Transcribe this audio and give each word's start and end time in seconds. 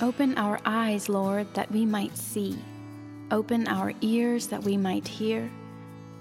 Open 0.00 0.38
our 0.38 0.60
eyes, 0.64 1.08
Lord, 1.08 1.52
that 1.54 1.72
we 1.72 1.84
might 1.84 2.16
see. 2.16 2.56
Open 3.32 3.66
our 3.66 3.92
ears 4.00 4.46
that 4.46 4.62
we 4.62 4.76
might 4.76 5.08
hear. 5.08 5.50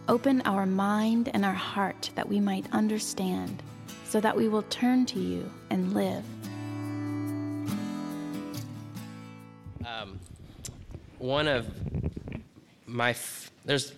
Open 0.08 0.42
our 0.46 0.66
mind 0.66 1.30
and 1.32 1.46
our 1.46 1.54
heart 1.54 2.10
that 2.16 2.28
we 2.28 2.40
might 2.40 2.66
understand, 2.72 3.62
so 4.04 4.20
that 4.20 4.36
we 4.36 4.48
will 4.48 4.64
turn 4.64 5.06
to 5.06 5.20
you 5.20 5.48
and 5.70 5.94
live. 5.94 6.24
Um, 9.86 10.20
one 11.20 11.48
of 11.48 11.68
my, 12.88 13.12
f- 13.12 13.52
there's 13.64 13.94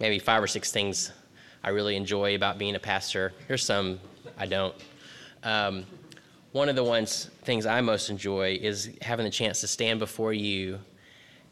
maybe 0.00 0.18
five 0.18 0.42
or 0.42 0.48
six 0.48 0.72
things 0.72 1.12
I 1.62 1.70
really 1.70 1.94
enjoy 1.94 2.34
about 2.34 2.58
being 2.58 2.74
a 2.74 2.80
pastor. 2.80 3.32
There's 3.46 3.64
some 3.64 4.00
I 4.36 4.46
don't. 4.46 4.74
Um, 5.44 5.86
one 6.52 6.68
of 6.68 6.76
the 6.76 6.84
ones 6.84 7.30
things 7.42 7.66
I 7.66 7.80
most 7.80 8.10
enjoy 8.10 8.58
is 8.60 8.90
having 9.00 9.24
the 9.24 9.30
chance 9.30 9.60
to 9.62 9.66
stand 9.66 9.98
before 9.98 10.32
you 10.32 10.78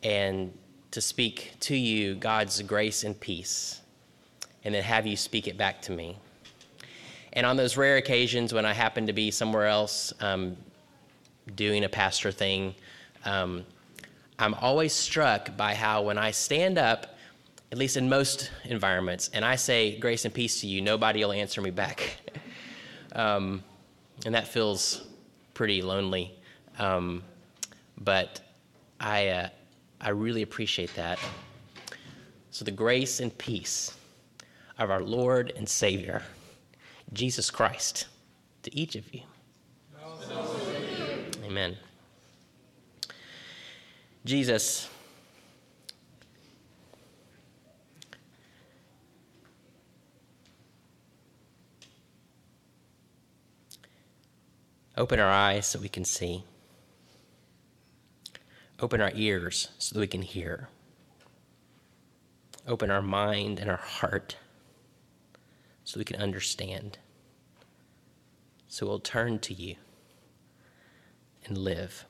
and 0.03 0.53
to 0.91 1.01
speak 1.01 1.55
to 1.61 1.75
you 1.75 2.15
God's 2.15 2.61
grace 2.63 3.05
and 3.05 3.19
peace, 3.19 3.81
and 4.65 4.75
then 4.75 4.83
have 4.83 5.07
you 5.07 5.17
speak 5.17 5.49
it 5.49 5.57
back 5.57 5.81
to 5.83 5.93
me. 5.93 6.19
And 7.33 7.47
on 7.47 7.57
those 7.57 7.77
rare 7.77 7.97
occasions 7.97 8.53
when 8.53 8.67
I 8.67 8.73
happen 8.73 9.07
to 9.07 9.13
be 9.13 9.31
somewhere 9.31 9.67
else 9.67 10.13
um, 10.21 10.57
doing 11.55 11.85
a 11.85 11.89
pastor 11.89 12.33
thing, 12.33 12.75
um, 13.25 13.65
I'm 14.39 14.55
always 14.55 14.93
struck 14.93 15.57
by 15.57 15.75
how 15.75 16.03
when 16.03 16.19
I 16.19 16.33
stand 16.33 16.77
up, 16.77 17.15
at 17.71 17.79
least 17.79 17.97
in 17.97 18.09
most 18.09 18.51
environments, 18.65 19.31
and 19.33 19.45
I 19.45 19.57
say 19.57 19.99
grace 19.99 20.25
and 20.25 20.35
peace 20.35 20.61
to 20.63 20.67
you, 20.67 20.81
nobody 20.83 21.25
will 21.25 21.33
answer 21.33 21.61
me 21.63 21.71
back. 21.71 22.17
um, 23.15 23.63
and 24.25 24.35
that 24.35 24.49
feels 24.49 25.09
pretty 25.55 25.83
lonely. 25.83 26.35
Um, 26.79 27.23
but 27.99 28.41
I, 28.99 29.29
uh, 29.29 29.49
I 30.01 30.11
really 30.11 30.43
appreciate 30.43 30.95
that. 30.95 31.19
So, 32.51 32.65
the 32.65 32.71
grace 32.71 33.21
and 33.21 33.37
peace 33.39 33.97
of 34.79 34.91
our 34.91 35.03
Lord 35.03 35.53
and 35.57 35.69
Savior, 35.69 36.23
Jesus 37.13 37.51
Christ, 37.51 38.09
to 38.63 38.75
each 38.75 38.97
of 38.97 39.13
you. 39.15 39.23
Amen. 41.45 41.77
Jesus, 44.25 44.89
open 55.01 55.19
our 55.19 55.31
eyes 55.31 55.67
so 55.67 55.79
we 55.79 55.89
can 55.89 56.05
see. 56.05 56.45
Open 58.79 59.01
our 59.01 59.11
ears 59.15 59.69
so 59.79 59.95
that 59.95 60.01
we 60.01 60.07
can 60.07 60.21
hear. 60.21 60.69
Open 62.69 62.91
our 62.91 63.01
mind 63.01 63.59
and 63.59 63.71
our 63.71 63.79
heart 63.79 64.37
so 65.85 65.99
we 65.99 66.05
can 66.05 66.21
understand. 66.21 66.99
So 68.69 68.87
we'll 68.87 69.01
turn 69.01 69.39
to 69.41 69.55
you 69.55 69.77
and 71.47 71.57
live. 71.57 72.05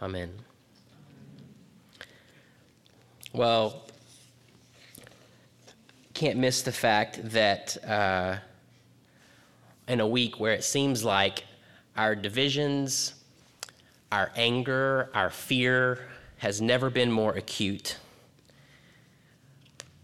Amen. 0.00 0.32
Well, 3.34 3.82
can't 6.14 6.38
miss 6.38 6.62
the 6.62 6.72
fact 6.72 7.20
that 7.30 7.76
uh, 7.84 8.38
in 9.88 10.00
a 10.00 10.06
week 10.06 10.38
where 10.38 10.52
it 10.52 10.62
seems 10.62 11.04
like 11.04 11.44
our 11.96 12.14
divisions, 12.14 13.14
our 14.12 14.30
anger, 14.36 15.10
our 15.14 15.30
fear 15.30 16.06
has 16.36 16.60
never 16.60 16.90
been 16.90 17.10
more 17.10 17.32
acute, 17.32 17.96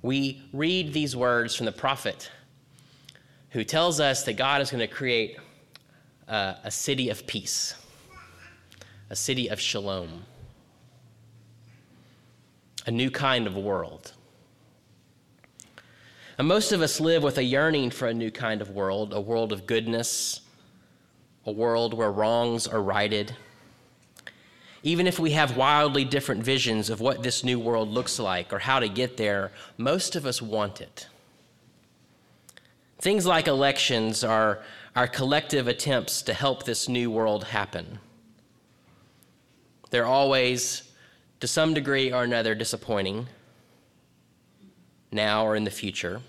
we 0.03 0.43
read 0.53 0.93
these 0.93 1.17
words 1.17 1.55
from 1.55 1.67
the 1.67 1.73
prophet 1.73 2.31
who 3.51 3.65
tells 3.65 4.01
us 4.01 4.25
that 4.25 4.35
God 4.35 4.61
is 4.61 4.71
going 4.71 4.87
to 4.87 4.93
create 4.93 5.39
uh, 6.29 6.55
a 6.65 6.71
city 6.71 7.09
of 7.09 7.27
peace 7.27 7.75
a 9.11 9.17
city 9.17 9.49
of 9.49 9.61
shalom, 9.61 10.25
a 12.87 12.91
new 12.91 13.11
kind 13.11 13.47
of 13.47 13.57
world. 13.57 14.13
And 16.37 16.49
most 16.49 16.73
of 16.73 16.83
us 16.83 17.01
live 17.01 17.23
with 17.23 17.39
a 17.39 17.45
yearning 17.45 17.91
for 17.91 18.09
a 18.09 18.15
new 18.15 18.31
kind 18.31 18.61
of 18.61 18.71
world, 18.71 19.13
a 19.13 19.21
world 19.21 19.53
of 19.53 19.67
goodness, 19.67 20.41
a 21.47 21.53
world 21.53 21.95
where 21.95 22.11
wrongs 22.11 22.67
are 22.67 22.83
righted. 22.83 23.37
Even 24.83 25.07
if 25.07 25.19
we 25.19 25.31
have 25.31 25.57
wildly 25.57 26.05
different 26.05 26.43
visions 26.43 26.91
of 26.91 27.01
what 27.01 27.23
this 27.23 27.45
new 27.45 27.59
world 27.59 27.89
looks 27.89 28.19
like 28.19 28.53
or 28.53 28.59
how 28.59 28.81
to 28.81 28.89
get 28.89 29.17
there, 29.17 29.53
most 29.79 30.17
of 30.17 30.27
us 30.27 30.43
want 30.43 30.81
it. 30.81 31.07
Things 32.99 33.27
like 33.27 33.47
elections 33.47 34.25
are 34.25 34.63
our 34.97 35.07
collective 35.07 35.69
attempts 35.69 36.23
to 36.23 36.35
help 36.35 36.65
this 36.65 36.89
new 36.89 37.11
world 37.11 37.45
happen. 37.45 37.99
They're 39.91 40.07
always, 40.07 40.91
to 41.41 41.47
some 41.47 41.75
degree 41.75 42.13
or 42.13 42.25
another, 42.25 42.55
disappointing, 42.55 43.29
now 45.15 45.47
or 45.47 45.57
in 45.57 45.65
the 45.65 45.71
future. 45.71 46.21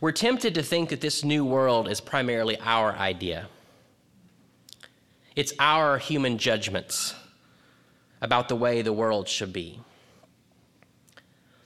We're 0.00 0.12
tempted 0.12 0.54
to 0.54 0.62
think 0.62 0.88
that 0.88 1.00
this 1.00 1.22
new 1.24 1.44
world 1.44 1.88
is 1.88 2.00
primarily 2.00 2.58
our 2.60 2.94
idea. 2.94 3.48
It's 5.36 5.52
our 5.58 5.98
human 5.98 6.38
judgments 6.38 7.14
about 8.20 8.48
the 8.48 8.56
way 8.56 8.82
the 8.82 8.92
world 8.92 9.28
should 9.28 9.52
be. 9.52 9.80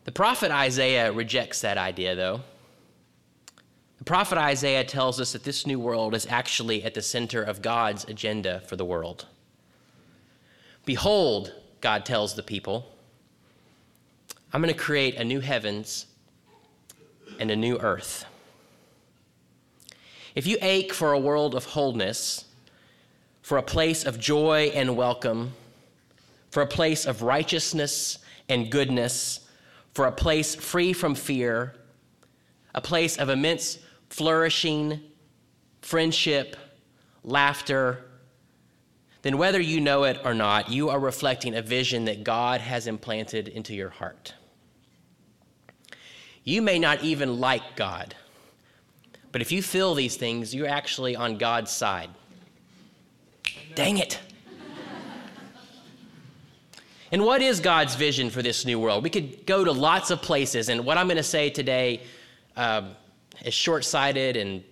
The 0.05 0.13
prophet 0.13 0.51
Isaiah 0.51 1.13
rejects 1.13 1.61
that 1.61 1.79
idea, 1.79 2.15
though. 2.15 2.41
The 3.99 4.05
prophet 4.05 4.39
Isaiah 4.39 4.85
tells 4.85 5.21
us 5.21 5.33
that 5.33 5.45
this 5.45 5.67
new 5.67 5.79
world 5.79 6.15
is 6.15 6.27
actually 6.27 6.83
at 6.85 6.95
the 6.95 7.03
center 7.03 7.43
of 7.43 7.63
God's 7.63 8.05
agenda 8.05 8.61
for 8.61 8.77
the 8.77 8.85
world. 8.85 9.27
Behold, 10.87 11.53
God 11.81 12.07
tells 12.07 12.35
the 12.35 12.43
people, 12.43 12.91
I'm 14.53 14.63
going 14.63 14.73
to 14.73 14.79
create 14.79 15.17
a 15.17 15.25
new 15.25 15.41
heavens 15.41 16.07
and 17.39 17.51
a 17.51 17.57
new 17.57 17.77
earth. 17.79 18.25
If 20.35 20.47
you 20.47 20.57
ache 20.63 20.93
for 20.93 21.13
a 21.13 21.19
world 21.19 21.55
of 21.55 21.65
wholeness, 21.65 22.47
for 23.43 23.59
a 23.59 23.63
place 23.63 24.05
of 24.05 24.19
joy 24.19 24.71
and 24.75 24.97
welcome, 24.97 25.53
for 26.51 26.63
a 26.63 26.67
place 26.67 27.07
of 27.07 27.23
righteousness 27.23 28.19
and 28.49 28.71
goodness, 28.71 29.41
for 29.93 30.07
a 30.07 30.13
place 30.13 30.55
free 30.55 30.93
from 30.93 31.15
fear, 31.15 31.75
a 32.75 32.81
place 32.81 33.19
of 33.19 33.29
immense 33.29 33.79
flourishing, 34.09 35.01
friendship, 35.83 36.57
laughter, 37.23 38.05
then 39.23 39.37
whether 39.37 39.61
you 39.61 39.81
know 39.81 40.05
it 40.05 40.21
or 40.25 40.33
not, 40.33 40.71
you 40.71 40.89
are 40.89 41.01
reflecting 41.01 41.55
a 41.55 41.63
vision 41.63 42.07
that 42.07 42.25
God 42.25 42.61
has 42.61 42.87
implanted 42.87 43.49
into 43.49 43.75
your 43.75 43.91
heart. 43.91 44.35
You 46.49 46.63
may 46.63 46.79
not 46.79 47.05
even 47.05 47.41
like 47.41 47.77
God, 47.77 48.15
but 49.33 49.43
if 49.43 49.53
you 49.53 49.61
feel 49.61 49.95
these 49.95 50.17
things, 50.17 50.55
you're 50.55 50.67
actually 50.67 51.15
on 51.15 51.37
God's 51.37 51.71
side. 51.71 52.09
Dang 53.75 53.99
it. 53.99 54.19
and 57.13 57.23
what 57.23 57.43
is 57.43 57.61
God's 57.61 57.97
vision 57.97 58.31
for 58.31 58.41
this 58.41 58.65
new 58.65 58.81
world? 58.81 59.05
We 59.05 59.11
could 59.11 59.45
go 59.45 59.63
to 59.63 59.71
lots 59.71 60.11
of 60.11 60.23
places, 60.23 60.71
and 60.71 60.87
what 60.87 60.97
I'm 60.97 61.07
going 61.07 61.19
to 61.19 61.23
say 61.23 61.51
today 61.51 62.01
um, 62.57 62.93
is 63.45 63.53
short 63.53 63.85
sighted 63.85 64.39
and 64.39 64.65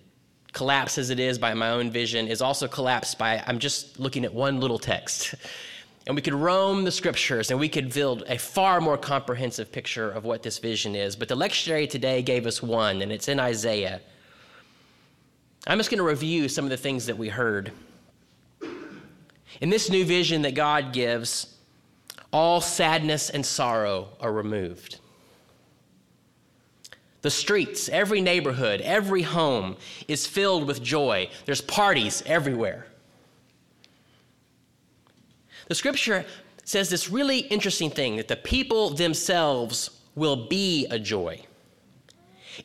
collapse 0.53 0.97
as 0.97 1.11
it 1.11 1.19
is 1.19 1.37
by 1.37 1.53
my 1.53 1.69
own 1.69 1.91
vision, 1.91 2.27
is 2.27 2.41
also 2.41 2.67
collapsed 2.67 3.19
by 3.19 3.43
I'm 3.45 3.59
just 3.59 3.99
looking 3.99 4.25
at 4.25 4.33
one 4.33 4.59
little 4.59 4.79
text. 4.79 5.35
And 6.07 6.15
we 6.15 6.21
could 6.21 6.33
roam 6.33 6.85
the 6.85 6.91
scriptures 6.91 7.51
and 7.51 7.59
we 7.59 7.67
could 7.67 7.93
build 7.93 8.23
a 8.29 8.37
far 8.37 8.79
more 8.79 8.97
comprehensive 8.97 9.73
picture 9.73 10.09
of 10.09 10.23
what 10.23 10.41
this 10.41 10.57
vision 10.57 10.95
is. 10.95 11.17
But 11.17 11.27
the 11.27 11.35
lectionary 11.35 11.87
today 11.87 12.21
gave 12.21 12.47
us 12.47 12.63
one, 12.63 13.01
and 13.01 13.11
it's 13.11 13.27
in 13.27 13.41
Isaiah. 13.41 13.99
I'm 15.67 15.77
just 15.77 15.89
going 15.89 15.97
to 15.97 16.05
review 16.05 16.47
some 16.47 16.63
of 16.63 16.71
the 16.71 16.77
things 16.77 17.07
that 17.07 17.17
we 17.17 17.27
heard. 17.27 17.73
In 19.59 19.69
this 19.69 19.89
new 19.89 20.05
vision 20.05 20.43
that 20.43 20.55
God 20.55 20.93
gives, 20.93 21.57
all 22.31 22.61
sadness 22.61 23.29
and 23.29 23.45
sorrow 23.45 24.07
are 24.21 24.31
removed. 24.31 25.01
The 27.21 27.31
streets, 27.31 27.89
every 27.89 28.21
neighborhood, 28.21 28.79
every 28.79 29.23
home 29.23 29.75
is 30.07 30.25
filled 30.25 30.67
with 30.67 30.81
joy. 30.81 31.29
There's 31.45 31.59
parties 31.59 32.23
everywhere. 32.25 32.87
The 35.67 35.75
scripture 35.75 36.25
says 36.63 36.89
this 36.89 37.09
really 37.09 37.39
interesting 37.39 37.89
thing 37.89 38.17
that 38.17 38.27
the 38.27 38.35
people 38.35 38.89
themselves 38.89 39.89
will 40.15 40.47
be 40.47 40.87
a 40.89 40.97
joy. 40.97 41.41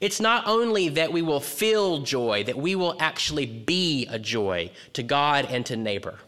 It's 0.01 0.21
not 0.21 0.47
only 0.47 0.89
that 0.91 1.13
we 1.13 1.21
will 1.21 1.41
feel 1.41 1.99
joy, 1.99 2.45
that 2.45 2.57
we 2.57 2.75
will 2.75 2.97
actually 2.99 3.47
be 3.47 4.07
a 4.07 4.19
joy 4.19 4.71
to 4.95 5.03
God 5.03 5.47
and 5.51 5.67
to 5.67 5.77
neighbor. 5.77 6.19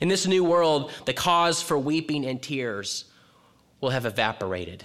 In 0.00 0.08
this 0.08 0.26
new 0.26 0.44
world, 0.44 0.92
the 1.06 1.14
cause 1.14 1.62
for 1.62 1.78
weeping 1.78 2.26
and 2.26 2.42
tears 2.42 3.06
will 3.80 3.90
have 3.90 4.04
evaporated. 4.04 4.84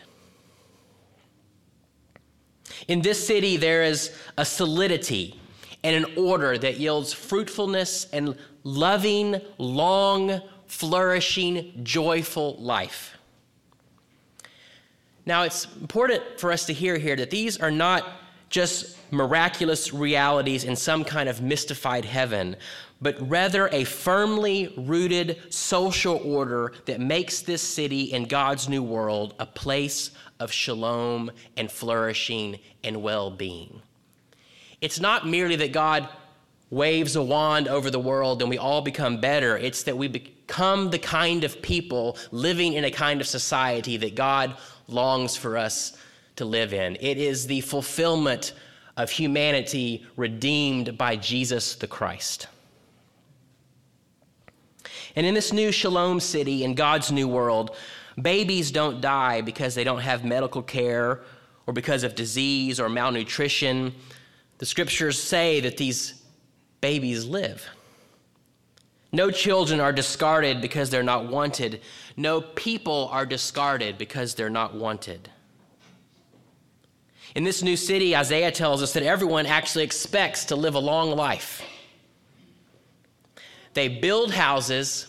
In 2.88 3.02
this 3.02 3.26
city, 3.26 3.58
there 3.58 3.84
is 3.84 4.16
a 4.38 4.46
solidity 4.46 5.41
and 5.84 6.06
an 6.06 6.18
order 6.18 6.58
that 6.58 6.80
yields 6.80 7.14
fruitfulness 7.14 8.08
and 8.14 8.36
loving, 8.64 9.42
long, 9.58 10.42
flourishing, 10.68 11.82
joyful 11.84 12.56
life. 12.58 13.18
Now, 15.26 15.44
it's 15.44 15.68
important 15.80 16.24
for 16.38 16.52
us 16.52 16.66
to 16.66 16.74
hear 16.74 16.98
here 16.98 17.16
that 17.16 17.30
these 17.30 17.58
are 17.58 17.72
not 17.72 18.06
just 18.50 18.98
miraculous 19.12 19.94
realities 19.94 20.64
in 20.64 20.76
some 20.76 21.04
kind 21.04 21.30
of 21.30 21.42
mystified 21.42 22.06
heaven, 22.06 22.56
but 23.02 23.16
rather 23.30 23.68
a 23.72 23.84
firmly 23.84 24.74
rooted 24.78 25.38
social 25.52 26.18
order 26.24 26.74
that 26.86 27.00
makes 27.00 27.42
this 27.42 27.62
city 27.62 28.14
and 28.14 28.30
God's 28.30 28.70
new 28.70 28.84
world 28.84 29.34
a 29.40 29.46
place 29.46 30.12
of 30.40 30.52
shalom 30.52 31.32
and 31.58 31.72
flourishing 31.72 32.60
and 32.84 33.02
well 33.02 33.32
being. 33.32 33.82
It's 34.82 35.00
not 35.00 35.28
merely 35.28 35.56
that 35.58 35.72
God 35.72 36.10
waves 36.72 37.16
a 37.16 37.22
wand 37.22 37.68
over 37.68 37.92
the 37.92 38.00
world 38.00 38.42
and 38.42 38.50
we 38.50 38.58
all 38.58 38.82
become 38.82 39.20
better, 39.20 39.58
it's 39.58 39.84
that 39.84 39.98
we 39.98 40.08
become 40.08 40.90
the 40.90 41.00
kind 41.00 41.44
of 41.44 41.62
people 41.62 42.18
living 42.32 42.74
in 42.74 42.86
a 42.86 42.92
kind 42.92 43.22
of 43.22 43.28
society 43.28 43.98
that 43.98 44.16
God 44.16 44.58
longs 44.88 45.36
for 45.36 45.58
us 45.58 45.98
to 46.38 46.46
live 46.46 46.74
in. 46.74 46.98
It 47.00 47.18
is 47.18 47.46
the 47.46 47.62
fulfillment 47.62 48.54
of 48.98 49.10
humanity 49.10 50.06
redeemed 50.16 50.98
by 50.98 51.16
Jesus 51.16 51.76
the 51.76 51.88
Christ. 51.88 52.48
And 55.16 55.26
in 55.26 55.34
this 55.34 55.52
new 55.52 55.72
shalom 55.72 56.20
city, 56.20 56.64
in 56.64 56.74
God's 56.74 57.12
new 57.12 57.28
world, 57.28 57.76
babies 58.22 58.72
don't 58.72 59.02
die 59.02 59.42
because 59.42 59.76
they 59.76 59.84
don't 59.84 60.00
have 60.00 60.24
medical 60.24 60.62
care 60.62 61.22
or 61.68 61.74
because 61.74 62.04
of 62.04 62.16
disease 62.16 62.80
or 62.80 62.90
malnutrition. 62.90 63.94
The 64.62 64.68
scriptures 64.68 65.20
say 65.20 65.60
that 65.62 65.78
these 65.78 66.22
babies 66.82 67.26
live. 67.26 67.68
No 69.12 69.32
children 69.32 69.80
are 69.80 69.92
discarded 69.92 70.62
because 70.62 70.92
they're 70.92 71.02
not 71.02 71.26
wanted. 71.26 71.82
No 72.16 72.42
people 72.42 73.10
are 73.12 73.26
discarded 73.26 73.98
because 73.98 74.36
they're 74.36 74.52
not 74.52 74.76
wanted. 74.76 75.32
In 77.34 77.44
this 77.44 77.64
new 77.64 77.76
city, 77.76 78.16
Isaiah 78.16 78.52
tells 78.52 78.84
us 78.84 78.94
that 78.94 79.02
everyone 79.02 79.48
actually 79.48 79.84
expects 79.84 80.46
to 80.46 80.56
live 80.56 80.76
a 80.76 80.80
long 80.80 81.10
life. 81.10 81.64
They 83.74 83.88
build 83.88 84.32
houses, 84.32 85.08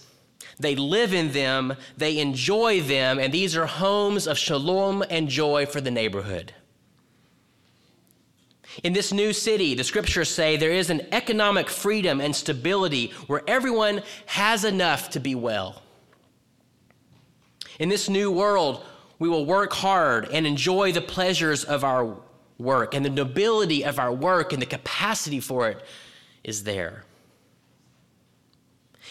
they 0.59 0.77
live 0.77 1.13
in 1.13 1.31
them, 1.33 1.77
they 1.99 2.21
enjoy 2.21 2.81
them, 2.81 3.19
and 3.19 3.35
these 3.35 3.55
are 3.55 3.67
homes 3.67 4.27
of 4.27 4.39
shalom 4.39 5.05
and 5.11 5.29
joy 5.29 5.67
for 5.67 5.83
the 5.83 5.91
neighborhood. 5.91 6.55
In 8.83 8.93
this 8.93 9.13
new 9.13 9.33
city, 9.33 9.75
the 9.75 9.85
scriptures 9.85 10.31
say 10.31 10.57
there 10.57 10.71
is 10.71 10.91
an 10.91 11.07
economic 11.13 11.69
freedom 11.69 12.21
and 12.21 12.35
stability 12.35 13.13
where 13.27 13.43
everyone 13.47 14.03
has 14.27 14.65
enough 14.65 15.11
to 15.11 15.21
be 15.21 15.35
well. 15.35 15.83
In 17.79 17.89
this 17.89 18.09
new 18.09 18.31
world, 18.31 18.85
we 19.19 19.29
will 19.29 19.45
work 19.45 19.73
hard 19.73 20.29
and 20.33 20.47
enjoy 20.47 20.93
the 20.93 21.01
pleasures 21.01 21.65
of 21.65 21.85
our 21.85 22.17
work, 22.59 22.95
and 22.95 23.05
the 23.05 23.11
nobility 23.11 23.85
of 23.85 23.99
our 23.99 24.13
work 24.13 24.53
and 24.53 24.63
the 24.63 24.67
capacity 24.67 25.41
for 25.41 25.69
it 25.69 25.85
is 26.45 26.65
there. 26.65 27.05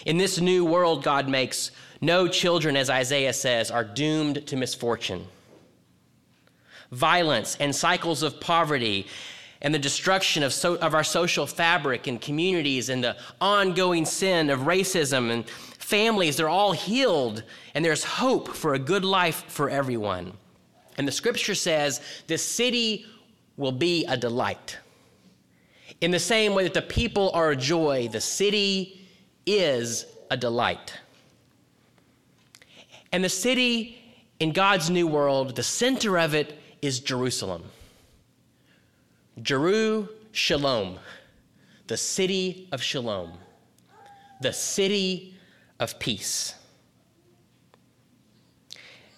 In 0.06 0.18
this 0.18 0.40
new 0.40 0.66
world 0.66 1.04
God 1.04 1.30
makes, 1.30 1.72
no 2.00 2.28
children, 2.28 2.76
as 2.76 2.90
Isaiah 2.90 3.34
says, 3.34 3.70
are 3.70 3.84
doomed 3.84 4.48
to 4.48 4.56
misfortune. 4.56 5.28
Violence 6.92 7.56
and 7.60 7.76
cycles 7.76 8.24
of 8.24 8.40
poverty 8.40 9.08
and 9.62 9.74
the 9.74 9.80
destruction 9.80 10.42
of, 10.44 10.54
so, 10.54 10.76
of 10.78 10.96
our 10.96 11.04
social 11.04 11.46
fabric 11.46 12.08
and 12.08 12.20
communities 12.20 12.90
and 12.90 13.04
the 13.04 13.16
ongoing 13.40 14.06
sin 14.06 14.50
of 14.50 14.62
racism 14.62 15.30
and 15.30 15.48
families, 15.48 16.38
they're 16.38 16.50
all 16.50 16.72
healed, 16.72 17.44
and 17.76 17.86
there's 17.86 18.04
hope 18.04 18.50
for 18.50 18.74
a 18.74 18.80
good 18.80 19.06
life 19.06 19.44
for 19.48 19.70
everyone. 19.70 20.34
And 20.98 21.08
the 21.08 21.12
scripture 21.12 21.56
says 21.56 22.02
this 22.28 22.44
city 22.44 23.06
will 23.58 23.72
be 23.72 24.06
a 24.06 24.18
delight. 24.18 24.80
In 26.02 26.10
the 26.10 26.20
same 26.20 26.56
way 26.56 26.64
that 26.64 26.74
the 26.74 26.82
people 26.82 27.30
are 27.34 27.52
a 27.52 27.56
joy, 27.56 28.08
the 28.08 28.22
city 28.22 29.08
is 29.46 30.06
a 30.32 30.38
delight. 30.38 30.98
And 33.12 33.24
the 33.24 33.30
city 33.30 34.02
in 34.40 34.54
God's 34.54 34.90
new 34.90 35.06
world, 35.06 35.56
the 35.56 35.64
center 35.64 36.18
of 36.18 36.34
it 36.34 36.58
is 36.82 37.00
Jerusalem. 37.00 37.64
Jeru 39.42 40.08
Shalom, 40.32 40.98
the 41.88 41.98
city 41.98 42.68
of 42.72 42.82
Shalom, 42.82 43.34
the 44.42 44.54
city 44.54 45.36
of 45.80 46.00
peace. 46.00 46.56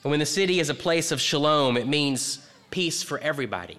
And 0.04 0.12
when 0.12 0.20
the 0.20 0.26
city 0.26 0.60
is 0.60 0.70
a 0.70 0.74
place 0.74 1.12
of 1.12 1.22
shalom, 1.22 1.78
it 1.78 1.88
means 1.88 2.46
peace 2.72 3.02
for 3.02 3.20
everybody. 3.20 3.78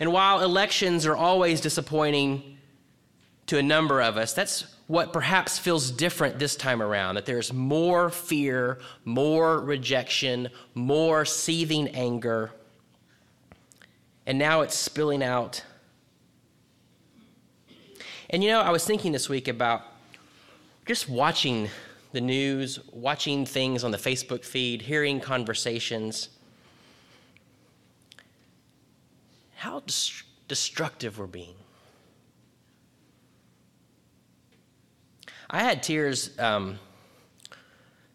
And 0.00 0.12
while 0.12 0.40
elections 0.40 1.06
are 1.06 1.16
always 1.16 1.60
disappointing 1.60 2.58
to 3.46 3.58
a 3.58 3.62
number 3.62 4.00
of 4.00 4.16
us, 4.16 4.32
that's 4.32 4.66
what 4.86 5.12
perhaps 5.12 5.58
feels 5.58 5.90
different 5.90 6.38
this 6.38 6.56
time 6.56 6.82
around 6.82 7.14
that 7.14 7.26
there's 7.26 7.52
more 7.52 8.08
fear, 8.10 8.78
more 9.04 9.60
rejection, 9.60 10.48
more 10.74 11.24
seething 11.24 11.88
anger. 11.88 12.50
And 14.26 14.38
now 14.38 14.60
it's 14.60 14.76
spilling 14.76 15.22
out. 15.22 15.64
And 18.30 18.42
you 18.42 18.50
know, 18.50 18.60
I 18.60 18.70
was 18.70 18.84
thinking 18.84 19.12
this 19.12 19.28
week 19.28 19.48
about 19.48 19.82
just 20.86 21.08
watching 21.08 21.68
the 22.12 22.20
news, 22.20 22.78
watching 22.92 23.44
things 23.44 23.84
on 23.84 23.90
the 23.90 23.98
Facebook 23.98 24.44
feed, 24.44 24.82
hearing 24.82 25.20
conversations. 25.20 26.28
How 29.56 29.82
destructive 30.48 31.18
we're 31.18 31.26
being. 31.26 31.54
I 35.48 35.62
had 35.62 35.82
tears 35.82 36.38
um, 36.38 36.78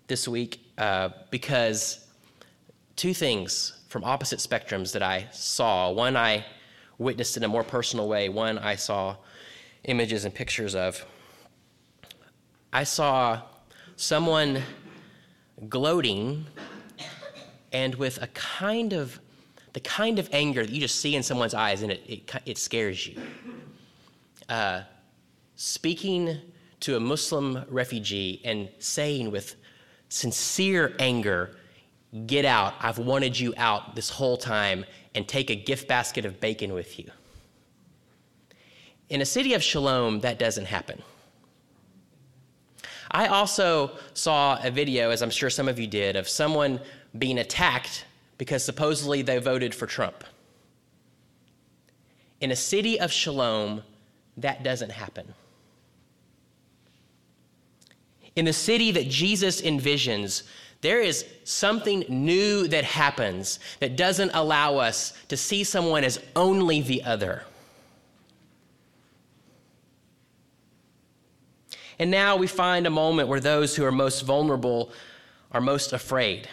this 0.08 0.28
week 0.28 0.60
uh, 0.78 1.10
because 1.30 2.06
two 2.96 3.14
things 3.14 3.77
from 3.88 4.03
opposite 4.03 4.39
spectrums 4.39 4.91
that 4.94 5.01
I 5.01 5.27
saw. 5.32 5.91
One 5.91 6.15
I 6.15 6.46
witnessed 6.98 7.38
in 7.38 7.44
a 7.44 7.48
more 7.48 7.63
personal 7.63 8.08
way, 8.08 8.29
one 8.29 8.58
I 8.58 8.75
saw 8.75 9.15
images 9.86 10.25
and 10.25 10.34
pictures 10.34 10.75
of. 10.75 11.06
I 12.74 12.84
saw 12.84 13.41
someone 13.96 14.62
gloating 15.70 16.46
and 17.72 17.96
with 17.96 18.22
a 18.22 18.27
kind 18.27 18.94
of 18.94 19.20
the 19.74 19.79
kind 19.82 20.17
of 20.17 20.29
anger 20.32 20.65
that 20.65 20.72
you 20.72 20.79
just 20.79 21.00
see 21.00 21.15
in 21.15 21.22
someone's 21.22 21.53
eyes 21.53 21.84
and 21.84 21.91
it, 21.91 22.01
it, 22.08 22.32
it 22.46 22.58
scares 22.58 23.06
you. 23.06 23.22
Uh, 24.50 24.82
speaking 25.56 26.39
to 26.79 26.96
a 26.96 27.00
Muslim 27.00 27.63
refugee 27.70 28.41
and 28.44 28.70
saying 28.79 29.29
with 29.29 29.56
sincere 30.10 30.96
anger, 31.00 31.57
Get 32.26 32.46
out. 32.46 32.74
I've 32.80 33.00
wanted 33.00 33.40
you 33.40 33.54
out 33.58 33.96
this 33.96 34.10
whole 34.10 34.38
time, 34.38 34.86
and 35.14 35.28
take 35.28 35.50
a 35.50 35.56
gift 35.56 35.88
basket 35.88 36.26
of 36.26 36.40
bacon 36.40 36.74
with 36.74 37.00
you. 37.00 37.10
In 39.10 39.22
a 39.22 39.26
city 39.26 39.54
of 39.54 39.64
shalom, 39.64 40.20
that 40.20 40.38
doesn't 40.38 40.66
happen. 40.66 41.02
I 43.12 43.28
also 43.28 43.92
saw 44.14 44.60
a 44.62 44.70
video, 44.70 45.12
as 45.12 45.22
I'm 45.22 45.30
sure 45.30 45.50
some 45.50 45.68
of 45.68 45.80
you 45.80 45.88
did, 45.88 46.16
of 46.16 46.28
someone 46.28 46.80
being 47.18 47.40
attacked 47.40 48.06
because 48.38 48.64
supposedly 48.64 49.22
they 49.22 49.40
voted 49.40 49.74
for 49.74 49.88
Trump. 49.88 50.24
In 52.42 52.52
a 52.52 52.56
city 52.56 53.00
of 53.00 53.12
shalom, 53.12 53.82
that 54.38 54.62
doesn't 54.64 54.92
happen. 54.92 55.34
In 58.36 58.46
the 58.46 58.54
city 58.54 58.92
that 58.92 59.08
Jesus 59.08 59.62
envisions, 59.62 60.44
there 60.82 61.02
is 61.02 61.26
something 61.44 62.06
new 62.08 62.68
that 62.68 62.84
happens 62.84 63.60
that 63.80 63.96
doesn't 63.96 64.32
allow 64.34 64.78
us 64.78 65.14
to 65.28 65.38
see 65.38 65.64
someone 65.64 66.04
as 66.04 66.20
only 66.36 66.82
the 66.82 67.04
other. 67.04 67.44
And 72.00 72.12
now 72.12 72.36
we 72.36 72.46
find 72.46 72.86
a 72.86 72.92
moment 72.92 73.28
where 73.28 73.40
those 73.40 73.76
who 73.76 73.84
are 73.84 73.92
most 73.92 74.22
vulnerable 74.22 74.92
are 75.52 75.62
most 75.62 75.94
afraid. 75.94 76.48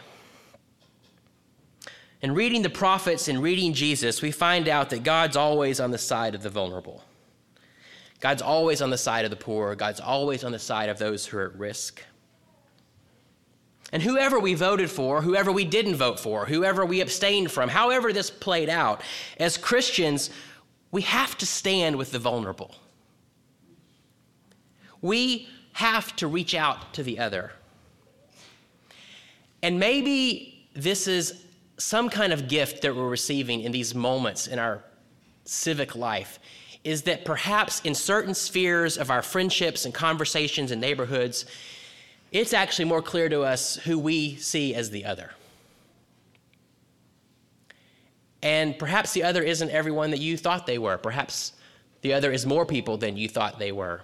In 2.22 2.34
reading 2.34 2.62
the 2.62 2.70
prophets 2.70 3.28
and 3.28 3.42
reading 3.42 3.74
Jesus, 3.74 4.22
we 4.22 4.30
find 4.30 4.66
out 4.66 4.88
that 4.88 5.02
God's 5.02 5.36
always 5.36 5.80
on 5.80 5.90
the 5.90 5.98
side 5.98 6.34
of 6.34 6.42
the 6.42 6.48
vulnerable. 6.48 7.04
God's 8.20 8.40
always 8.40 8.80
on 8.80 8.88
the 8.88 8.96
side 8.96 9.26
of 9.26 9.30
the 9.30 9.36
poor. 9.36 9.74
God's 9.74 10.00
always 10.00 10.44
on 10.44 10.52
the 10.52 10.58
side 10.58 10.88
of 10.88 10.98
those 10.98 11.26
who 11.26 11.36
are 11.36 11.50
at 11.50 11.58
risk. 11.58 12.02
And 13.94 14.02
whoever 14.02 14.40
we 14.40 14.54
voted 14.54 14.90
for, 14.90 15.22
whoever 15.22 15.52
we 15.52 15.64
didn't 15.64 15.94
vote 15.94 16.18
for, 16.18 16.46
whoever 16.46 16.84
we 16.84 17.00
abstained 17.00 17.52
from, 17.52 17.68
however 17.68 18.12
this 18.12 18.28
played 18.28 18.68
out, 18.68 19.00
as 19.38 19.56
Christians, 19.56 20.30
we 20.90 21.02
have 21.02 21.38
to 21.38 21.46
stand 21.46 21.94
with 21.94 22.10
the 22.10 22.18
vulnerable. 22.18 22.74
We 25.00 25.48
have 25.74 26.16
to 26.16 26.26
reach 26.26 26.56
out 26.56 26.92
to 26.94 27.04
the 27.04 27.20
other. 27.20 27.52
And 29.62 29.78
maybe 29.78 30.66
this 30.74 31.06
is 31.06 31.44
some 31.78 32.10
kind 32.10 32.32
of 32.32 32.48
gift 32.48 32.82
that 32.82 32.96
we're 32.96 33.08
receiving 33.08 33.60
in 33.60 33.70
these 33.70 33.94
moments 33.94 34.48
in 34.48 34.58
our 34.58 34.82
civic 35.44 35.94
life 35.94 36.40
is 36.82 37.02
that 37.02 37.24
perhaps 37.24 37.80
in 37.82 37.94
certain 37.94 38.34
spheres 38.34 38.98
of 38.98 39.08
our 39.08 39.22
friendships 39.22 39.84
and 39.84 39.94
conversations 39.94 40.72
and 40.72 40.80
neighborhoods, 40.80 41.46
it's 42.34 42.52
actually 42.52 42.86
more 42.86 43.00
clear 43.00 43.28
to 43.28 43.42
us 43.42 43.76
who 43.76 43.96
we 43.96 44.34
see 44.34 44.74
as 44.74 44.90
the 44.90 45.04
other. 45.04 45.30
And 48.42 48.76
perhaps 48.76 49.12
the 49.12 49.22
other 49.22 49.40
isn't 49.40 49.70
everyone 49.70 50.10
that 50.10 50.18
you 50.18 50.36
thought 50.36 50.66
they 50.66 50.76
were. 50.76 50.98
Perhaps 50.98 51.52
the 52.02 52.12
other 52.12 52.32
is 52.32 52.44
more 52.44 52.66
people 52.66 52.96
than 52.96 53.16
you 53.16 53.28
thought 53.28 53.60
they 53.60 53.70
were. 53.70 54.02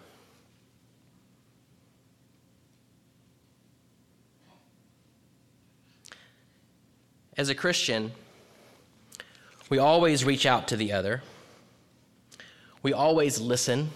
As 7.37 7.49
a 7.49 7.55
Christian, 7.55 8.13
we 9.71 9.79
always 9.79 10.25
reach 10.25 10.47
out 10.47 10.69
to 10.69 10.77
the 10.77 10.93
other. 10.93 11.21
We 12.83 12.93
always 12.93 13.41
listen. 13.41 13.91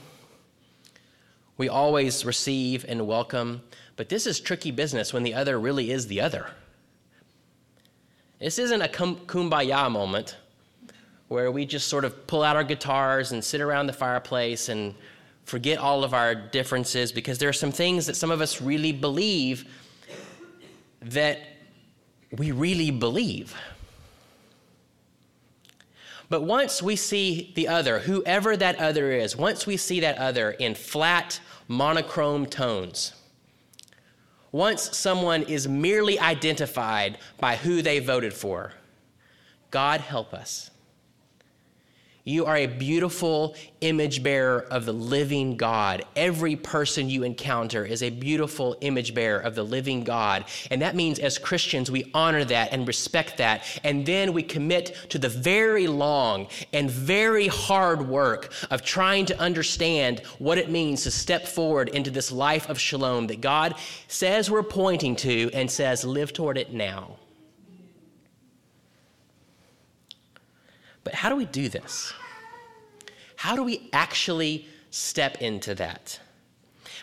We 1.57 1.69
always 1.69 2.25
receive 2.25 2.85
and 2.89 3.07
welcome. 3.07 3.63
But 3.97 4.09
this 4.09 4.27
is 4.27 4.41
tricky 4.41 4.71
business 4.71 5.13
when 5.13 5.23
the 5.23 5.35
other 5.35 5.59
really 5.59 5.91
is 5.91 6.07
the 6.09 6.21
other. 6.21 6.51
This 8.41 8.59
isn't 8.59 8.83
a 8.83 8.89
kumbaya 8.89 9.91
moment 9.91 10.37
where 11.29 11.51
we 11.51 11.65
just 11.65 11.89
sort 11.89 12.05
of 12.05 12.27
pull 12.27 12.43
out 12.43 12.57
our 12.57 12.65
guitars 12.65 13.33
and 13.33 13.43
sit 13.43 13.61
around 13.61 13.87
the 13.87 13.93
fireplace 13.93 14.69
and 14.69 14.95
forget 15.45 15.79
all 15.79 16.05
of 16.05 16.15
our 16.15 16.35
differences 16.35 17.13
because 17.13 17.39
there 17.39 17.49
are 17.49 17.55
some 17.55 17.73
things 17.73 18.07
that 18.07 18.17
some 18.17 18.31
of 18.31 18.41
us 18.41 18.61
really 18.61 18.93
believe 18.93 19.65
that 21.01 21.41
we 22.37 22.51
really 22.51 22.91
believe. 22.91 23.55
But 26.29 26.43
once 26.43 26.83
we 26.83 26.97
see 26.97 27.53
the 27.55 27.69
other, 27.69 28.01
whoever 28.01 28.57
that 28.57 28.77
other 28.79 29.13
is, 29.13 29.37
once 29.37 29.67
we 29.67 29.77
see 29.77 30.01
that 30.01 30.19
other 30.19 30.53
in 30.53 30.75
flat, 30.75 31.39
monochrome 31.69 32.47
tones, 32.47 33.13
once 34.53 34.97
someone 34.97 35.43
is 35.43 35.67
merely 35.67 36.19
identified 36.19 37.19
by 37.41 37.57
who 37.57 37.83
they 37.83 37.99
voted 37.99 38.33
for, 38.33 38.73
God 39.71 40.01
help 40.01 40.33
us 40.33 40.71
you 42.27 42.47
are 42.47 42.57
a 42.57 42.67
beautiful 42.67 43.55
image 43.83 44.23
bearer 44.23 44.61
of 44.71 44.87
the 44.87 44.93
living 44.93 45.59
God. 45.59 46.07
Every 46.17 46.57
person 46.57 47.11
you 47.11 47.23
encounter 47.23 47.85
is 47.85 48.03
a 48.03 48.09
beautiful 48.09 48.79
image 48.81 49.13
bearer 49.15 49.41
of 49.41 49.55
the 49.55 49.63
living 49.63 50.05
God. 50.05 50.47
And 50.71 50.81
that 50.81 50.97
means 50.97 51.19
as 51.19 51.37
Christians, 51.37 51.91
we 51.91 52.11
honor 52.15 52.43
that 52.47 52.73
and 52.73 52.89
respect 52.89 53.37
that. 53.37 53.65
And 53.85 54.07
then 54.07 54.33
we 54.33 54.43
commit 54.43 54.97
to 55.11 55.19
the 55.19 55.29
very 55.29 55.87
long 55.87 56.49
and 56.73 56.91
very 56.91 57.49
hard 57.49 58.09
work 58.09 58.55
of 58.71 58.83
trying 58.83 59.27
to 59.27 59.39
understand 59.39 60.21
what 60.39 60.57
it 60.57 60.71
means 60.71 61.03
to 61.03 61.11
step 61.11 61.47
forward 61.47 61.91
into 61.91 62.11
this 62.11 62.33
life 62.33 62.71
of 62.71 62.81
shalom 62.81 63.27
that 63.27 63.43
God 63.43 63.75
says 64.09 64.51
we're 64.51 64.63
pointing 64.63 65.15
to 65.17 65.51
and 65.53 65.71
says, 65.71 66.07
live 66.07 66.33
toward 66.33 66.57
it 66.57 66.73
now. 66.73 67.17
But 71.05 71.15
how 71.15 71.29
do 71.29 71.37
we 71.37 71.45
do 71.45 71.69
this? 71.69 72.13
How 73.37 73.55
do 73.55 73.63
we 73.63 73.89
actually 73.93 74.67
step 74.91 75.41
into 75.43 75.75
that? 75.77 76.19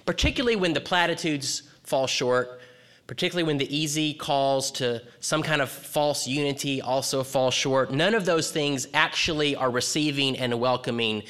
Particularly 0.05 0.55
when 0.55 0.73
the 0.73 0.81
platitudes 0.81 1.63
fall 1.83 2.07
short, 2.07 2.59
particularly 3.05 3.45
when 3.45 3.57
the 3.57 3.75
easy 3.75 4.13
calls 4.13 4.71
to 4.71 5.03
some 5.19 5.43
kind 5.43 5.61
of 5.61 5.69
false 5.69 6.27
unity 6.27 6.81
also 6.81 7.23
fall 7.23 7.51
short. 7.51 7.91
None 7.91 8.15
of 8.15 8.25
those 8.25 8.51
things 8.51 8.87
actually 8.93 9.55
are 9.55 9.69
receiving 9.69 10.37
and 10.37 10.59
welcoming 10.59 11.23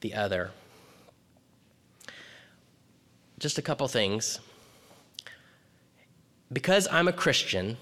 the 0.00 0.14
other. 0.14 0.50
Just 3.38 3.56
a 3.56 3.62
couple 3.62 3.88
things. 3.88 4.40
Because 6.52 6.86
I'm 6.90 7.08
a 7.08 7.12
Christian, 7.12 7.78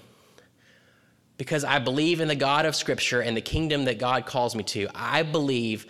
because 1.41 1.63
I 1.63 1.79
believe 1.79 2.21
in 2.21 2.27
the 2.27 2.35
God 2.35 2.67
of 2.67 2.75
Scripture 2.75 3.21
and 3.21 3.35
the 3.35 3.41
kingdom 3.41 3.85
that 3.85 3.97
God 3.97 4.27
calls 4.27 4.53
me 4.53 4.63
to, 4.65 4.87
I 4.93 5.23
believe 5.23 5.87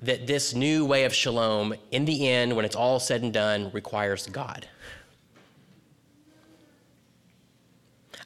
that 0.00 0.26
this 0.26 0.54
new 0.54 0.84
way 0.84 1.04
of 1.04 1.14
shalom, 1.14 1.72
in 1.92 2.04
the 2.04 2.28
end, 2.28 2.56
when 2.56 2.64
it's 2.64 2.74
all 2.74 2.98
said 2.98 3.22
and 3.22 3.32
done, 3.32 3.70
requires 3.72 4.26
God. 4.26 4.66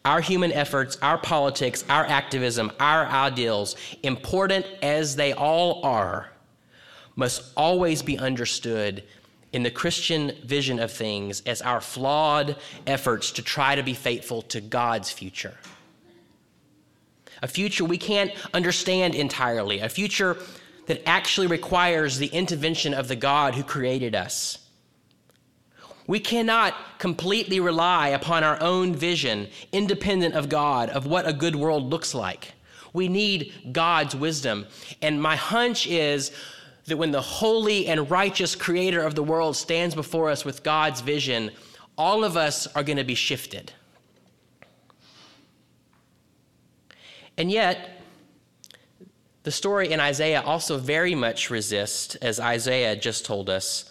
Our 0.07 0.23
human 0.23 0.51
efforts, 0.51 0.97
our 1.03 1.19
politics, 1.19 1.85
our 1.91 2.07
activism, 2.07 2.73
our 2.81 3.05
ideals, 3.05 3.77
important 4.03 4.65
as 4.81 5.15
they 5.15 5.35
all 5.35 5.85
are, 5.85 6.33
must 7.17 7.53
always 7.55 8.01
be 8.01 8.17
understood 8.17 9.05
in 9.53 9.63
the 9.63 9.71
Christian 9.71 10.33
vision 10.43 10.79
of 10.79 10.91
things 10.91 11.43
as 11.43 11.61
our 11.61 11.83
flawed 11.83 12.57
efforts 12.87 13.31
to 13.33 13.43
try 13.43 13.75
to 13.75 13.83
be 13.83 13.93
faithful 13.93 14.41
to 14.41 14.63
God's 14.63 15.11
future 15.11 15.59
a 17.43 17.49
future 17.49 17.85
we 17.85 17.99
can't 17.99 18.33
understand 18.55 19.15
entirely, 19.15 19.81
a 19.81 19.89
future 19.89 20.39
that 20.87 21.03
actually 21.07 21.47
requires 21.47 22.19
the 22.19 22.29
intervention 22.29 22.95
of 22.95 23.09
the 23.09 23.17
God 23.17 23.55
who 23.55 23.63
created 23.63 24.15
us. 24.15 24.59
We 26.07 26.19
cannot 26.19 26.75
completely 26.99 27.61
rely 27.61 28.09
upon 28.09 28.43
our 28.43 28.61
own 28.61 28.95
vision, 28.95 29.49
independent 29.73 30.35
of 30.35 30.49
God, 30.49 30.89
of 30.91 31.07
what 31.07 31.29
a 31.29 31.33
good 31.33 31.55
world 31.55 31.85
looks 31.85 32.15
like. 32.15 32.53
We 32.93 33.09
need 33.09 33.53
God's 33.73 34.15
wisdom. 34.15 34.67
And 35.01 35.23
my 35.23 35.37
hunch 35.37 35.87
is 35.87 36.33
that 36.87 36.97
when 36.97 37.13
the 37.13 37.23
holy 37.23 37.87
and 37.87 38.11
righteous 38.11 38.55
creator 38.55 39.01
of 39.01 39.15
the 39.15 39.23
world 39.23 39.57
stands 39.57 39.95
before 39.95 40.29
us 40.29 40.45
with 40.45 40.63
God's 40.63 41.01
vision, 41.01 41.53
all 41.97 42.25
of 42.25 42.37
us 42.37 42.67
are 42.75 42.83
going 42.83 42.99
to 42.99 43.05
be 43.05 43.15
shifted. 43.15 43.73
And 47.37 47.51
yet, 47.51 48.03
the 49.43 49.51
story 49.51 49.91
in 49.91 50.01
Isaiah 50.01 50.43
also 50.43 50.79
very 50.79 51.15
much 51.15 51.51
resists, 51.51 52.15
as 52.17 52.39
Isaiah 52.39 52.95
just 52.95 53.25
told 53.25 53.51
us, 53.51 53.91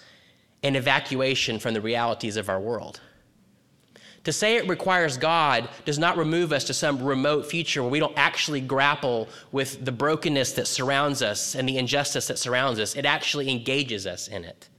an 0.63 0.75
evacuation 0.75 1.59
from 1.59 1.73
the 1.73 1.81
realities 1.81 2.37
of 2.37 2.47
our 2.47 2.59
world. 2.59 3.01
To 4.25 4.31
say 4.31 4.55
it 4.55 4.69
requires 4.69 5.17
God 5.17 5.67
does 5.83 5.97
not 5.97 6.15
remove 6.15 6.53
us 6.53 6.63
to 6.65 6.75
some 6.75 7.03
remote 7.03 7.47
future 7.47 7.81
where 7.81 7.91
we 7.91 7.99
don't 7.99 8.17
actually 8.17 8.61
grapple 8.61 9.27
with 9.51 9.83
the 9.83 9.91
brokenness 9.91 10.53
that 10.53 10.67
surrounds 10.67 11.23
us 11.23 11.55
and 11.55 11.67
the 11.67 11.79
injustice 11.79 12.27
that 12.27 12.37
surrounds 12.37 12.79
us. 12.79 12.95
It 12.95 13.05
actually 13.05 13.49
engages 13.49 14.05
us 14.05 14.27
in 14.27 14.45
it. 14.45 14.69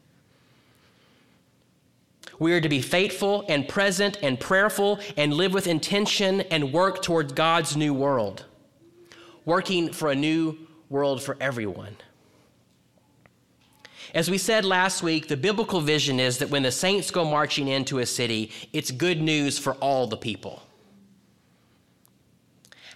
We 2.38 2.52
are 2.52 2.60
to 2.60 2.68
be 2.68 2.80
faithful 2.80 3.44
and 3.48 3.68
present 3.68 4.18
and 4.22 4.38
prayerful 4.38 5.00
and 5.16 5.34
live 5.34 5.52
with 5.52 5.66
intention 5.66 6.42
and 6.42 6.72
work 6.72 7.02
towards 7.02 7.32
God's 7.32 7.76
new 7.76 7.92
world 7.92 8.44
working 9.44 9.92
for 9.92 10.10
a 10.10 10.14
new 10.14 10.56
world 10.88 11.22
for 11.22 11.36
everyone. 11.40 11.96
As 14.14 14.30
we 14.30 14.36
said 14.36 14.64
last 14.64 15.02
week, 15.02 15.28
the 15.28 15.36
biblical 15.36 15.80
vision 15.80 16.20
is 16.20 16.38
that 16.38 16.50
when 16.50 16.62
the 16.62 16.70
saints 16.70 17.10
go 17.10 17.24
marching 17.24 17.68
into 17.68 17.98
a 17.98 18.06
city, 18.06 18.50
it's 18.72 18.90
good 18.90 19.22
news 19.22 19.58
for 19.58 19.72
all 19.74 20.06
the 20.06 20.18
people. 20.18 20.62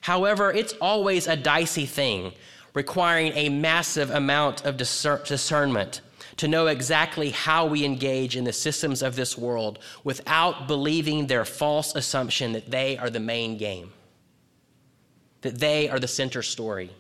However, 0.03 0.53
it's 0.53 0.75
always 0.75 1.26
a 1.26 1.37
dicey 1.37 1.87
thing, 1.87 2.33
requiring 2.75 3.33
a 3.35 3.49
massive 3.49 4.11
amount 4.11 4.65
of 4.67 4.76
discernment 4.76 6.03
to 6.37 6.49
know 6.49 6.67
exactly 6.67 7.31
how 7.31 7.65
we 7.65 7.85
engage 7.85 8.37
in 8.37 8.45
the 8.45 8.53
systems 8.53 9.03
of 9.03 9.17
this 9.17 9.38
world 9.38 9.79
without 10.05 10.69
believing 10.69 11.26
their 11.26 11.47
false 11.47 11.95
assumption 11.95 12.53
that 12.53 12.71
they 12.71 12.99
are 12.99 13.09
the 13.09 13.19
main 13.19 13.57
game 13.57 13.91
that 15.43 15.59
they 15.59 15.88
are 15.88 15.99
the 15.99 16.09
center 16.09 16.43
story 16.43 16.90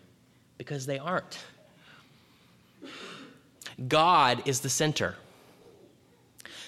because 0.58 0.86
they 0.86 0.98
aren't. 0.98 1.38
God 3.88 4.42
is 4.46 4.60
the 4.60 4.68
center. 4.68 5.16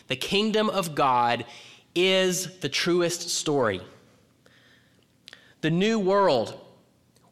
The 0.08 0.16
kingdom 0.16 0.68
of 0.70 0.94
God 0.94 1.44
is 1.94 2.58
the 2.60 2.68
truest 2.68 3.30
story. 3.30 3.80
The 5.60 5.70
new 5.70 5.98
world, 5.98 6.58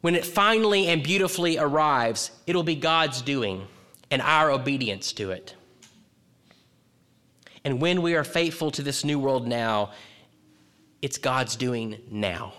when 0.01 0.15
it 0.15 0.25
finally 0.25 0.87
and 0.87 1.01
beautifully 1.03 1.57
arrives, 1.57 2.31
it'll 2.45 2.63
be 2.63 2.75
God's 2.75 3.21
doing 3.21 3.67
and 4.11 4.21
our 4.21 4.51
obedience 4.51 5.13
to 5.13 5.31
it. 5.31 5.55
And 7.63 7.81
when 7.81 8.01
we 8.01 8.15
are 8.15 8.23
faithful 8.23 8.71
to 8.71 8.81
this 8.81 9.03
new 9.03 9.19
world 9.19 9.47
now, 9.47 9.91
it's 11.01 11.17
God's 11.17 11.55
doing 11.55 11.97
now. 12.09 12.53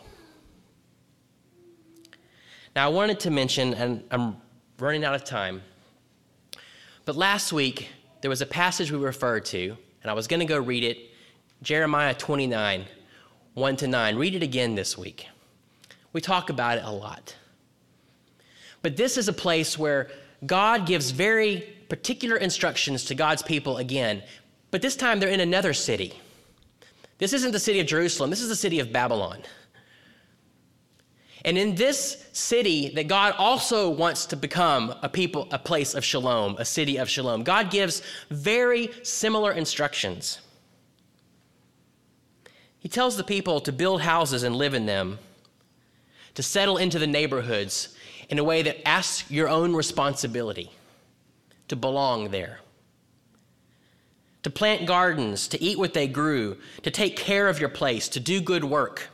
Now, 2.79 2.85
I 2.85 2.91
wanted 2.91 3.19
to 3.21 3.33
mention, 3.33 3.75
and 3.75 4.05
I'm 4.09 4.37
running 4.79 5.05
out 5.05 5.17
of 5.17 5.25
time, 5.25 5.63
but 7.07 7.17
last 7.17 7.53
week 7.53 7.89
there 8.21 8.29
was 8.29 8.41
a 8.41 8.47
passage 8.47 8.93
we 8.93 8.99
referred 8.99 9.47
to, 9.47 9.77
and 10.01 10.09
I 10.09 10.15
was 10.15 10.29
going 10.29 10.39
to 10.39 10.47
go 10.47 10.61
read 10.61 10.85
it 10.85 10.97
Jeremiah 11.61 12.15
29, 12.15 12.85
1 13.55 13.77
to 13.79 13.89
9. 13.89 14.17
Read 14.17 14.37
it 14.37 14.45
again 14.45 14.77
this 14.77 14.97
week. 14.97 15.27
We 16.13 16.21
talk 16.21 16.51
about 16.51 16.79
it 16.79 16.85
a 16.85 16.93
lot. 16.93 17.35
But 18.83 18.97
this 18.97 19.17
is 19.17 19.27
a 19.27 19.33
place 19.33 19.77
where 19.77 20.09
God 20.47 20.87
gives 20.87 21.11
very 21.11 21.75
particular 21.89 22.37
instructions 22.37 23.07
to 23.07 23.17
God's 23.17 23.43
people 23.43 23.79
again, 23.79 24.23
but 24.71 24.83
this 24.83 24.95
time 24.95 25.19
they're 25.19 25.31
in 25.31 25.41
another 25.41 25.75
city. 25.75 26.15
This 27.19 27.33
isn't 27.33 27.51
the 27.51 27.59
city 27.59 27.81
of 27.81 27.89
Jerusalem, 27.89 28.31
this 28.31 28.41
is 28.41 28.49
the 28.49 28.55
city 28.55 28.79
of 28.79 28.93
Babylon. 28.93 29.43
And 31.49 31.57
in 31.57 31.77
this 31.77 32.27
city 32.33 32.91
that 32.91 33.09
God 33.09 33.35
also 33.39 33.89
wants 33.89 34.27
to 34.27 34.37
become 34.37 34.95
a 35.01 35.09
people, 35.09 35.49
a 35.51 35.59
place 35.59 35.95
of 35.95 36.05
shalom, 36.05 36.57
a 36.59 36.65
city 36.67 36.99
of 36.99 37.09
shalom, 37.09 37.43
God 37.43 37.71
gives 37.71 38.03
very 38.29 38.91
similar 39.03 39.53
instructions. 39.53 40.41
He 42.79 42.91
tells 42.91 43.17
the 43.17 43.25
people 43.25 43.63
to 43.63 43.73
build 43.73 44.03
houses 44.03 44.43
and 44.43 44.57
live 44.57 44.75
in 44.75 44.85
them, 44.85 45.21
to 46.35 46.43
settle 46.43 46.77
into 46.77 46.99
the 46.99 47.07
neighborhoods 47.07 47.97
in 48.29 48.39
a 48.39 48.45
way 48.45 48.61
that 48.61 48.87
asks 48.87 49.31
your 49.31 49.49
own 49.49 49.75
responsibility 49.75 50.71
to 51.69 51.77
belong 51.77 52.31
there, 52.31 52.61
to 54.43 54.51
plant 54.51 54.85
gardens, 54.87 55.49
to 55.49 55.63
eat 55.63 55.79
what 55.79 55.95
they 55.95 56.09
grew, 56.09 56.59
to 56.83 56.91
take 56.91 57.17
care 57.17 57.49
of 57.49 57.59
your 57.59 57.71
place, 57.71 58.07
to 58.11 58.21
do 58.21 58.43
good 58.43 58.65
work, 58.65 59.09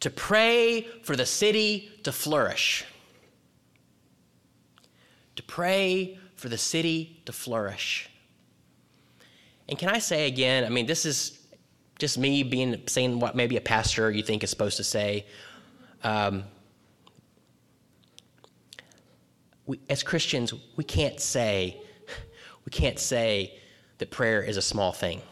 to 0.00 0.10
pray 0.10 0.82
for 1.02 1.16
the 1.16 1.26
city 1.26 1.90
to 2.04 2.12
flourish. 2.12 2.84
To 5.36 5.42
pray 5.42 6.18
for 6.36 6.48
the 6.48 6.58
city 6.58 7.20
to 7.24 7.32
flourish. 7.32 8.08
And 9.68 9.78
can 9.78 9.88
I 9.88 9.98
say 9.98 10.26
again, 10.26 10.64
I 10.64 10.68
mean, 10.68 10.86
this 10.86 11.04
is 11.04 11.38
just 11.98 12.16
me 12.16 12.42
being 12.42 12.82
saying 12.86 13.18
what 13.18 13.34
maybe 13.34 13.56
a 13.56 13.60
pastor 13.60 14.10
you 14.10 14.22
think 14.22 14.44
is 14.44 14.50
supposed 14.50 14.76
to 14.76 14.84
say. 14.84 15.26
Um, 16.04 16.44
we, 19.66 19.80
as 19.90 20.02
Christians, 20.02 20.54
we 20.76 20.84
can't 20.84 21.20
say 21.20 21.80
we 22.64 22.70
can't 22.70 22.98
say 22.98 23.54
that 23.96 24.10
prayer 24.10 24.42
is 24.42 24.58
a 24.58 24.62
small 24.62 24.92
thing. 24.92 25.22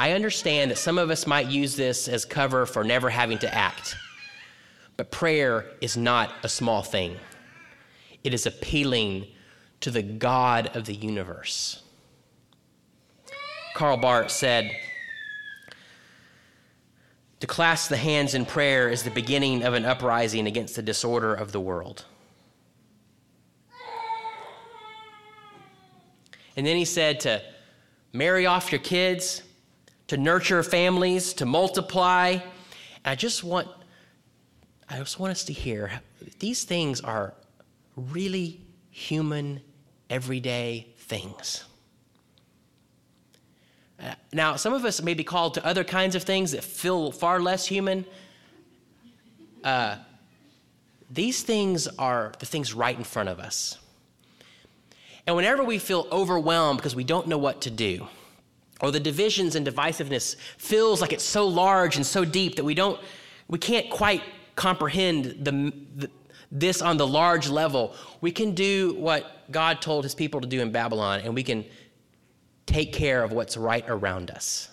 I 0.00 0.12
understand 0.12 0.70
that 0.70 0.78
some 0.78 0.96
of 0.96 1.10
us 1.10 1.26
might 1.26 1.48
use 1.48 1.76
this 1.76 2.08
as 2.08 2.24
cover 2.24 2.64
for 2.64 2.82
never 2.82 3.10
having 3.10 3.36
to 3.40 3.54
act. 3.54 3.96
But 4.96 5.10
prayer 5.10 5.66
is 5.82 5.94
not 5.94 6.32
a 6.42 6.48
small 6.48 6.82
thing. 6.82 7.18
It 8.24 8.32
is 8.32 8.46
appealing 8.46 9.26
to 9.80 9.90
the 9.90 10.00
God 10.00 10.74
of 10.74 10.86
the 10.86 10.94
universe. 10.94 11.82
Karl 13.74 13.98
Barth 13.98 14.30
said, 14.30 14.74
To 17.40 17.46
clasp 17.46 17.90
the 17.90 17.98
hands 17.98 18.34
in 18.34 18.46
prayer 18.46 18.88
is 18.88 19.02
the 19.02 19.10
beginning 19.10 19.64
of 19.64 19.74
an 19.74 19.84
uprising 19.84 20.46
against 20.46 20.76
the 20.76 20.82
disorder 20.82 21.34
of 21.34 21.52
the 21.52 21.60
world. 21.60 22.06
And 26.56 26.66
then 26.66 26.78
he 26.78 26.86
said 26.86 27.20
to 27.20 27.42
marry 28.14 28.46
off 28.46 28.72
your 28.72 28.80
kids, 28.80 29.42
to 30.10 30.16
nurture 30.16 30.60
families, 30.64 31.32
to 31.34 31.46
multiply. 31.46 32.30
And 32.30 32.42
I 33.04 33.14
just 33.14 33.44
want 33.44 33.68
I 34.88 34.98
just 34.98 35.20
want 35.20 35.30
us 35.30 35.44
to 35.44 35.52
hear 35.52 36.00
these 36.40 36.64
things 36.64 37.00
are 37.00 37.32
really 37.94 38.60
human, 38.90 39.60
everyday 40.10 40.88
things. 40.98 41.62
Uh, 44.02 44.14
now, 44.32 44.56
some 44.56 44.72
of 44.72 44.84
us 44.84 45.00
may 45.00 45.14
be 45.14 45.22
called 45.22 45.54
to 45.54 45.64
other 45.64 45.84
kinds 45.84 46.16
of 46.16 46.24
things 46.24 46.50
that 46.50 46.64
feel 46.64 47.12
far 47.12 47.38
less 47.38 47.64
human. 47.64 48.04
Uh, 49.62 49.94
these 51.08 51.44
things 51.44 51.86
are 52.00 52.32
the 52.40 52.46
things 52.46 52.74
right 52.74 52.98
in 52.98 53.04
front 53.04 53.28
of 53.28 53.38
us. 53.38 53.78
And 55.24 55.36
whenever 55.36 55.62
we 55.62 55.78
feel 55.78 56.08
overwhelmed 56.10 56.78
because 56.80 56.96
we 56.96 57.04
don't 57.04 57.28
know 57.28 57.38
what 57.38 57.60
to 57.60 57.70
do, 57.70 58.08
or 58.80 58.90
the 58.90 59.00
divisions 59.00 59.54
and 59.54 59.66
divisiveness 59.66 60.36
feels 60.56 61.00
like 61.00 61.12
it's 61.12 61.24
so 61.24 61.46
large 61.46 61.96
and 61.96 62.06
so 62.06 62.24
deep 62.24 62.56
that 62.56 62.64
we 62.64 62.74
don't 62.74 63.00
we 63.48 63.58
can't 63.58 63.90
quite 63.90 64.22
comprehend 64.54 65.24
the, 65.40 65.72
the, 65.96 66.10
this 66.52 66.82
on 66.82 66.96
the 66.96 67.06
large 67.06 67.48
level. 67.48 67.94
We 68.20 68.30
can 68.32 68.54
do 68.54 68.94
what 68.94 69.50
god 69.50 69.82
told 69.82 70.04
his 70.04 70.14
people 70.14 70.40
to 70.40 70.46
do 70.46 70.60
in 70.60 70.70
babylon 70.70 71.20
and 71.20 71.34
we 71.34 71.42
can 71.42 71.64
take 72.66 72.92
care 72.92 73.24
of 73.24 73.32
what's 73.32 73.56
right 73.56 73.84
around 73.88 74.30
us. 74.30 74.68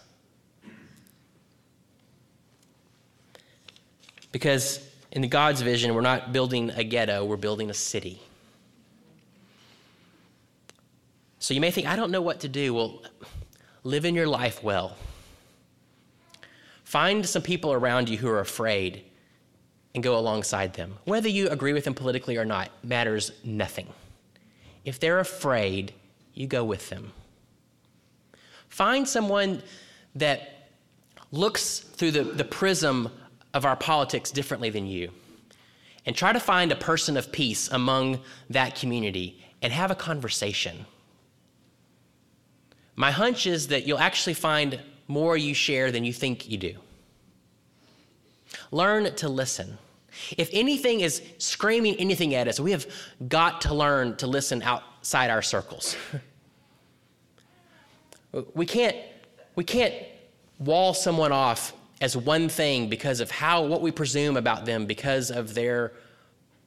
Because 4.32 4.88
in 5.12 5.28
god's 5.30 5.62
vision 5.62 5.93
we're 5.93 6.02
not 6.02 6.32
building 6.32 6.70
a 6.72 6.84
ghetto 6.84 7.26
we're 7.26 7.38
building 7.38 7.70
a 7.70 7.74
city. 7.74 8.22
So 11.39 11.54
you 11.54 11.62
may 11.62 11.72
think 11.72 11.88
i 11.88 11.96
don't 11.96 12.12
know 12.12 12.22
what 12.22 12.39
to 12.41 12.48
do. 12.48 12.74
Well 12.74 13.02
Live 13.88 14.04
in 14.04 14.15
your 14.15 14.28
life 14.28 14.62
well. 14.62 14.97
Find 16.84 17.26
some 17.26 17.41
people 17.41 17.71
around 17.71 18.10
you 18.10 18.17
who 18.17 18.28
are 18.28 18.41
afraid 18.41 19.06
and 19.95 20.04
go 20.04 20.17
alongside 20.17 20.73
them. 20.73 20.97
Whether 21.06 21.30
you 21.30 21.47
agree 21.47 21.71
with 21.71 21.86
them 21.86 21.93
politically 21.93 22.36
or 22.36 22.43
not 22.43 22.69
matters 22.84 23.32
nothing. 23.45 23.88
If 24.84 25.00
they're 25.00 25.21
afraid, 25.21 25.93
you 26.34 26.47
go 26.47 26.65
with 26.65 26.89
them. 26.89 27.13
Find 28.67 29.08
someone 29.08 29.63
that 30.15 30.67
looks 31.32 31.80
through 31.80 32.12
the, 32.12 32.23
the 32.26 32.43
prism 32.43 33.10
of 33.54 33.63
our 33.63 33.78
politics 33.78 34.32
differently 34.32 34.69
than 34.69 34.86
you. 34.86 35.12
And 36.06 36.13
try 36.13 36.34
to 36.34 36.41
find 36.41 36.73
a 36.73 36.76
person 36.76 37.15
of 37.15 37.32
peace 37.32 37.71
among 37.71 38.19
that 38.50 38.76
community 38.76 39.41
and 39.62 39.71
have 39.71 39.91
a 39.91 39.95
conversation. 39.95 40.86
My 42.97 43.12
hunch 43.12 43.45
is 43.45 43.67
that 43.67 43.88
you'll 43.88 43.99
actually 43.99 44.33
find 44.33 44.81
more 45.07 45.38
you 45.38 45.53
share 45.53 45.91
than 45.91 46.03
you 46.03 46.12
think 46.12 46.49
you 46.49 46.57
do. 46.57 46.73
Learn 48.71 49.13
to 49.15 49.29
listen. 49.29 49.77
If 50.36 50.49
anything 50.51 51.01
is 51.01 51.21
screaming 51.38 51.95
anything 51.97 52.33
at 52.33 52.47
us, 52.47 52.60
we 52.60 52.71
have 52.71 52.88
got 53.27 53.62
to 53.62 53.73
learn 53.75 54.17
to 54.17 54.25
listen 54.25 54.63
outside 54.63 55.29
our 55.29 55.43
circles. 55.43 55.95
we 58.55 58.65
can't 58.65 58.95
we 59.55 59.63
can't 59.63 59.93
wall 60.60 60.93
someone 60.93 61.31
off 61.31 61.73
as 62.01 62.17
one 62.17 62.49
thing 62.49 62.89
because 62.89 63.19
of 63.19 63.29
how 63.29 63.63
what 63.63 63.81
we 63.81 63.91
presume 63.91 64.38
about 64.38 64.65
them 64.65 64.88
because 64.88 65.29
of 65.29 65.53
their 65.53 65.93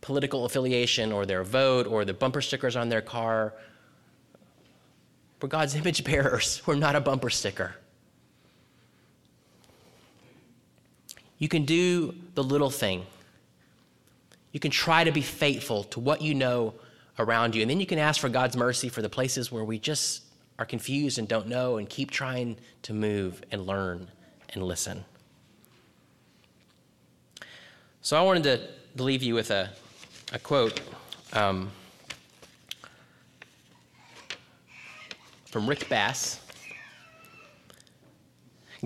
political 0.01 0.45
affiliation 0.45 1.11
or 1.11 1.27
their 1.27 1.43
vote 1.43 1.89
or 1.89 2.05
the 2.05 2.15
bumper 2.15 2.41
stickers 2.41 2.77
on 2.77 2.89
their 2.89 3.03
car 3.03 3.53
we're 5.41 5.49
God's 5.49 5.75
image 5.81 6.05
bearers. 6.05 6.63
We're 6.67 6.77
not 6.77 6.97
a 6.97 7.01
bumper 7.01 7.31
sticker. 7.31 7.75
You 11.39 11.49
can 11.49 11.65
do 11.65 12.15
the 12.35 12.45
little 12.45 12.71
thing. 12.71 13.07
You 14.53 14.61
can 14.61 14.71
try 14.71 15.05
to 15.05 15.13
be 15.13 15.23
faithful 15.23 15.85
to 15.85 16.01
what 16.01 16.21
you 16.21 16.35
know 16.35 16.75
around 17.19 17.55
you. 17.55 17.63
And 17.63 17.71
then 17.71 17.81
you 17.81 17.87
can 17.87 17.99
ask 17.99 18.21
for 18.21 18.29
God's 18.29 18.57
mercy 18.57 18.89
for 18.89 19.01
the 19.01 19.09
places 19.09 19.51
where 19.51 19.65
we 19.65 19.79
just 19.79 20.25
are 20.59 20.67
confused 20.67 21.19
and 21.19 21.27
don't 21.27 21.49
know 21.49 21.79
and 21.79 21.89
keep 21.89 22.11
trying 22.11 22.59
to 22.83 22.93
move 22.93 23.43
and 23.51 23.67
learn 23.67 24.09
and 24.51 24.63
listen. 24.63 25.05
So 28.03 28.19
I 28.19 28.23
wanted 28.23 28.43
to 28.45 29.03
leave 29.03 29.23
you 29.23 29.35
with 29.35 29.51
a, 29.51 29.71
a 30.33 30.39
quote. 30.39 30.81
Um, 31.33 31.71
from 35.51 35.69
Rick 35.69 35.89
Bass. 35.89 36.41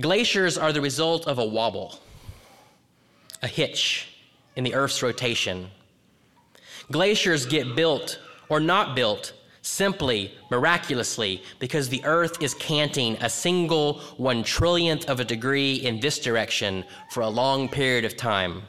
Glaciers 0.00 0.59
are 0.59 0.72
the 0.72 0.81
result 0.81 1.27
of 1.29 1.38
a 1.38 1.44
wobble, 1.44 2.00
a 3.42 3.46
hitch 3.46 4.09
in 4.57 4.64
the 4.64 4.74
Earth's 4.74 5.03
rotation. 5.03 5.68
Glaciers 6.90 7.46
get 7.46 7.77
built 7.77 8.18
or 8.48 8.61
not 8.61 8.96
built 8.96 9.35
simply, 9.62 10.35
miraculously, 10.50 11.42
because 11.59 11.88
the 11.88 12.05
earth 12.05 12.42
is 12.42 12.53
canting 12.55 13.16
a 13.22 13.31
single 13.31 14.00
one 14.18 14.42
trillionth 14.42 15.07
of 15.07 15.20
a 15.20 15.24
degree 15.24 15.77
in 15.77 16.00
this 16.00 16.18
direction 16.18 16.85
for 17.11 17.22
a 17.22 17.29
long 17.29 17.66
period 17.68 18.05
of 18.05 18.14
time, 18.14 18.62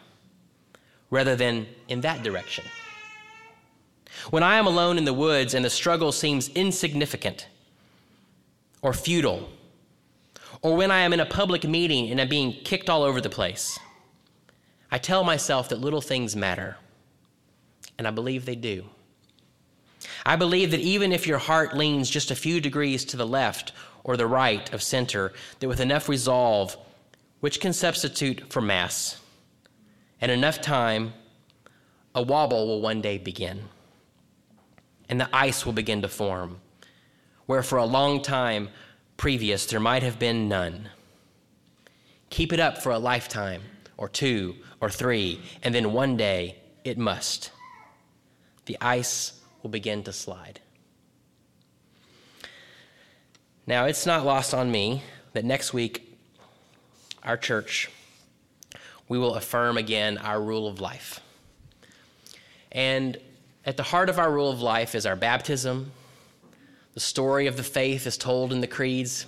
rather 1.09 1.35
than 1.35 1.67
in 1.89 1.99
that 1.99 2.23
direction. 2.23 2.63
When 4.29 4.41
I 4.41 4.55
am 4.55 4.67
alone 4.67 4.97
in 4.97 5.03
the 5.03 5.13
woods 5.13 5.53
and 5.53 5.65
the 5.65 5.69
struggle 5.69 6.13
seems 6.13 6.47
insignificant 6.49 7.47
or 8.85 8.93
futile, 8.93 9.49
or 10.61 10.75
when 10.75 10.91
I 10.91 10.99
am 10.99 11.11
in 11.11 11.19
a 11.19 11.25
public 11.25 11.63
meeting 11.63 12.11
and 12.11 12.21
I'm 12.21 12.29
being 12.29 12.53
kicked 12.53 12.87
all 12.87 13.01
over 13.01 13.19
the 13.19 13.31
place, 13.31 13.79
I 14.91 14.99
tell 14.99 15.23
myself 15.23 15.69
that 15.69 15.81
little 15.81 16.01
things 16.01 16.35
matter, 16.35 16.77
and 17.97 18.07
I 18.07 18.11
believe 18.11 18.45
they 18.45 18.55
do. 18.55 18.85
I 20.23 20.35
believe 20.35 20.69
that 20.69 20.81
even 20.81 21.11
if 21.11 21.25
your 21.25 21.39
heart 21.39 21.75
leans 21.75 22.11
just 22.11 22.29
a 22.29 22.35
few 22.35 22.61
degrees 22.61 23.03
to 23.05 23.17
the 23.17 23.25
left 23.25 23.71
or 24.03 24.17
the 24.17 24.27
right 24.27 24.71
of 24.71 24.83
center, 24.83 25.33
that 25.59 25.67
with 25.67 25.79
enough 25.79 26.07
resolve, 26.07 26.77
which 27.39 27.59
can 27.59 27.73
substitute 27.73 28.53
for 28.53 28.61
mass, 28.61 29.19
and 30.21 30.31
enough 30.31 30.61
time, 30.61 31.13
a 32.13 32.21
wobble 32.21 32.67
will 32.67 32.81
one 32.81 33.01
day 33.01 33.17
begin. 33.17 33.63
And 35.09 35.19
the 35.19 35.29
ice 35.33 35.65
will 35.65 35.73
begin 35.73 36.03
to 36.03 36.07
form, 36.07 36.61
where 37.45 37.63
for 37.63 37.77
a 37.77 37.85
long 37.85 38.21
time 38.21 38.69
previous 39.17 39.65
there 39.65 39.79
might 39.79 40.03
have 40.03 40.19
been 40.19 40.47
none. 40.49 40.89
Keep 42.29 42.53
it 42.53 42.59
up 42.59 42.81
for 42.81 42.91
a 42.91 42.99
lifetime, 42.99 43.61
or 43.97 44.09
two, 44.09 44.55
or 44.81 44.89
three, 44.89 45.41
and 45.63 45.73
then 45.73 45.93
one 45.93 46.17
day 46.17 46.57
it 46.83 46.97
must. 46.97 47.51
The 48.65 48.77
ice 48.81 49.39
will 49.61 49.69
begin 49.69 50.03
to 50.03 50.13
slide. 50.13 50.59
Now, 53.67 53.85
it's 53.85 54.05
not 54.05 54.25
lost 54.25 54.53
on 54.53 54.71
me 54.71 55.01
that 55.33 55.43
next 55.43 55.73
week, 55.73 56.17
our 57.23 57.37
church, 57.37 57.89
we 59.07 59.17
will 59.17 59.35
affirm 59.35 59.77
again 59.77 60.17
our 60.17 60.41
rule 60.41 60.67
of 60.67 60.79
life. 60.79 61.19
And 62.71 63.17
at 63.65 63.77
the 63.77 63.83
heart 63.83 64.09
of 64.09 64.19
our 64.19 64.31
rule 64.31 64.51
of 64.51 64.61
life 64.61 64.93
is 64.93 65.05
our 65.05 65.15
baptism. 65.15 65.91
The 66.95 67.01
story 67.01 67.45
of 67.47 67.57
the 67.57 67.63
faith 67.63 68.07
is 68.07 68.17
told 68.17 68.51
in 68.51 68.61
the 68.61 68.67
creeds. 68.67 69.25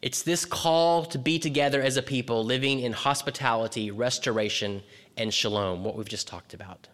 It's 0.00 0.22
this 0.22 0.44
call 0.44 1.04
to 1.04 1.18
be 1.18 1.38
together 1.38 1.80
as 1.80 1.96
a 1.96 2.02
people 2.02 2.44
living 2.44 2.80
in 2.80 2.92
hospitality, 2.92 3.90
restoration, 3.90 4.82
and 5.16 5.32
shalom, 5.32 5.84
what 5.84 5.94
we've 5.94 6.08
just 6.08 6.26
talked 6.26 6.54
about. 6.54 6.88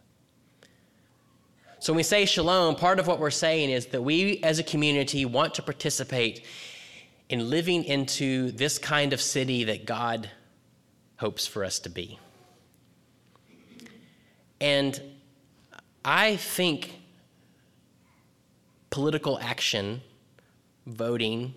So 1.79 1.93
when 1.93 1.99
we 1.99 2.03
say 2.03 2.25
shalom, 2.25 2.75
part 2.75 2.99
of 2.99 3.07
what 3.07 3.21
we're 3.21 3.31
saying 3.31 3.71
is 3.71 3.87
that 3.87 4.03
we 4.03 4.43
as 4.43 4.59
a 4.59 4.65
community 4.65 5.25
want 5.25 5.55
to 5.55 5.63
participate 5.63 6.45
in 7.29 7.49
living 7.49 7.85
into 7.85 8.51
this 8.51 8.77
kind 8.77 9.13
of 9.13 9.21
city 9.21 9.63
that 9.65 9.87
God 9.87 10.29
hopes 11.19 11.47
for 11.47 11.65
us 11.65 11.79
to 11.81 11.89
be. 11.89 12.19
And 14.61 15.01
I 16.05 16.37
think 16.37 16.98
political 18.91 19.39
action, 19.41 20.01
voting, 20.87 21.55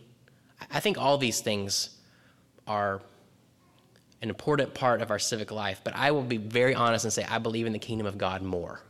I 0.69 0.79
think 0.79 0.97
all 0.97 1.17
these 1.17 1.41
things 1.41 1.97
are 2.67 3.01
an 4.21 4.29
important 4.29 4.73
part 4.73 5.01
of 5.01 5.09
our 5.09 5.19
civic 5.19 5.51
life, 5.51 5.81
but 5.83 5.95
I 5.95 6.11
will 6.11 6.21
be 6.21 6.37
very 6.37 6.75
honest 6.75 7.05
and 7.05 7.13
say 7.13 7.23
I 7.23 7.39
believe 7.39 7.65
in 7.65 7.73
the 7.73 7.79
kingdom 7.79 8.05
of 8.05 8.17
God 8.17 8.41
more. 8.41 8.81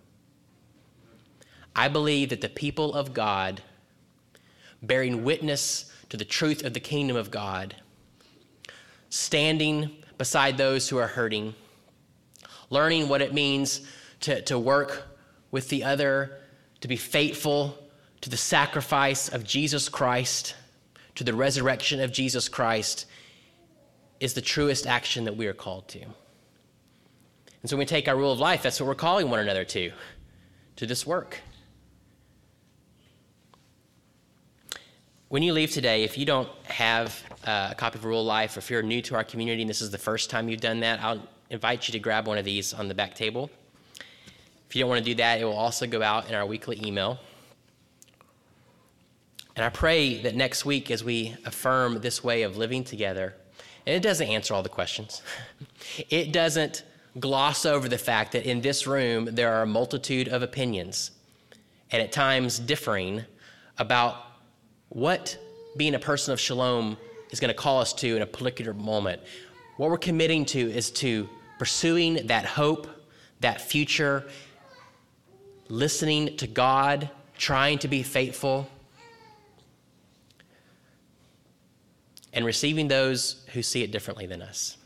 I 1.75 1.87
believe 1.87 2.29
that 2.29 2.41
the 2.41 2.49
people 2.49 2.93
of 2.93 3.13
God, 3.13 3.61
bearing 4.81 5.23
witness 5.23 5.91
to 6.09 6.17
the 6.17 6.25
truth 6.25 6.65
of 6.65 6.73
the 6.73 6.81
kingdom 6.81 7.15
of 7.15 7.31
God, 7.31 7.75
standing 9.09 9.91
beside 10.17 10.57
those 10.57 10.89
who 10.89 10.97
are 10.97 11.07
hurting, 11.07 11.55
learning 12.69 13.07
what 13.07 13.21
it 13.21 13.33
means 13.33 13.81
to, 14.21 14.41
to 14.41 14.59
work 14.59 15.07
with 15.51 15.69
the 15.69 15.83
other, 15.83 16.39
to 16.81 16.87
be 16.87 16.97
faithful 16.97 17.77
to 18.21 18.29
the 18.29 18.37
sacrifice 18.37 19.29
of 19.29 19.43
Jesus 19.43 19.89
Christ, 19.89 20.55
to 21.15 21.23
the 21.23 21.33
resurrection 21.33 21.99
of 21.99 22.11
Jesus 22.11 22.47
Christ, 22.47 23.05
is 24.19 24.33
the 24.33 24.41
truest 24.41 24.85
action 24.85 25.25
that 25.25 25.35
we 25.35 25.47
are 25.47 25.53
called 25.53 25.87
to. 25.89 26.01
And 26.01 27.69
so 27.69 27.75
when 27.75 27.79
we 27.81 27.85
take 27.85 28.07
our 28.07 28.15
rule 28.15 28.31
of 28.31 28.39
life, 28.39 28.63
that's 28.63 28.79
what 28.79 28.87
we're 28.87 28.95
calling 28.95 29.29
one 29.29 29.39
another 29.39 29.65
to, 29.65 29.91
to 30.77 30.85
this 30.85 31.05
work. 31.05 31.39
When 35.29 35.43
you 35.43 35.53
leave 35.53 35.71
today, 35.71 36.03
if 36.03 36.17
you 36.17 36.25
don't 36.25 36.49
have 36.65 37.23
uh, 37.45 37.69
a 37.71 37.75
copy 37.75 37.97
of 37.97 38.05
Rule 38.05 38.21
of 38.21 38.27
Life, 38.27 38.57
or 38.57 38.59
if 38.59 38.69
you're 38.69 38.83
new 38.83 39.01
to 39.03 39.15
our 39.15 39.23
community 39.23 39.61
and 39.61 39.69
this 39.69 39.81
is 39.81 39.89
the 39.89 39.97
first 39.97 40.29
time 40.29 40.49
you've 40.49 40.61
done 40.61 40.81
that, 40.81 41.01
I'll 41.01 41.25
invite 41.49 41.87
you 41.87 41.93
to 41.93 41.99
grab 41.99 42.27
one 42.27 42.37
of 42.37 42.45
these 42.45 42.73
on 42.73 42.87
the 42.87 42.93
back 42.93 43.15
table. 43.15 43.49
If 44.67 44.75
you 44.75 44.81
don't 44.81 44.89
want 44.89 44.99
to 44.99 45.09
do 45.09 45.15
that, 45.15 45.39
it 45.39 45.45
will 45.45 45.53
also 45.53 45.87
go 45.87 46.01
out 46.01 46.29
in 46.29 46.35
our 46.35 46.45
weekly 46.45 46.81
email. 46.85 47.19
And 49.55 49.65
I 49.65 49.69
pray 49.69 50.21
that 50.21 50.35
next 50.35 50.65
week, 50.65 50.89
as 50.89 51.03
we 51.03 51.35
affirm 51.45 51.99
this 51.99 52.23
way 52.23 52.43
of 52.43 52.57
living 52.57 52.83
together, 52.83 53.35
and 53.85 53.95
it 53.95 54.01
doesn't 54.01 54.27
answer 54.27 54.53
all 54.53 54.63
the 54.63 54.69
questions, 54.69 55.21
it 56.09 56.31
doesn't 56.31 56.83
gloss 57.19 57.65
over 57.65 57.89
the 57.89 57.97
fact 57.97 58.31
that 58.31 58.45
in 58.45 58.61
this 58.61 58.87
room 58.87 59.29
there 59.31 59.53
are 59.53 59.63
a 59.63 59.67
multitude 59.67 60.29
of 60.29 60.41
opinions, 60.41 61.11
and 61.91 62.01
at 62.01 62.11
times 62.11 62.59
differing, 62.59 63.25
about 63.77 64.15
what 64.89 65.37
being 65.77 65.95
a 65.95 65.99
person 65.99 66.31
of 66.31 66.39
shalom 66.39 66.97
is 67.31 67.39
going 67.39 67.49
to 67.49 67.53
call 67.53 67.79
us 67.79 67.93
to 67.93 68.15
in 68.15 68.21
a 68.21 68.25
particular 68.25 68.73
moment. 68.73 69.21
What 69.77 69.89
we're 69.89 69.97
committing 69.97 70.45
to 70.45 70.59
is 70.59 70.91
to 70.91 71.27
pursuing 71.57 72.27
that 72.27 72.45
hope, 72.45 72.87
that 73.39 73.61
future, 73.61 74.27
listening 75.69 76.37
to 76.37 76.47
God, 76.47 77.09
trying 77.37 77.79
to 77.79 77.87
be 77.87 78.03
faithful, 78.03 78.69
and 82.33 82.45
receiving 82.45 82.87
those 82.87 83.45
who 83.53 83.61
see 83.61 83.83
it 83.83 83.91
differently 83.91 84.25
than 84.25 84.41
us. 84.41 84.77